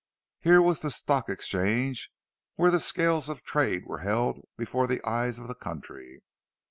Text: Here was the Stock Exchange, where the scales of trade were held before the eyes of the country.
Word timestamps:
Here 0.39 0.63
was 0.63 0.79
the 0.79 0.89
Stock 0.89 1.29
Exchange, 1.29 2.11
where 2.55 2.71
the 2.71 2.79
scales 2.79 3.29
of 3.29 3.43
trade 3.43 3.85
were 3.85 3.99
held 3.99 4.43
before 4.57 4.87
the 4.87 5.07
eyes 5.07 5.37
of 5.37 5.47
the 5.47 5.53
country. 5.53 6.23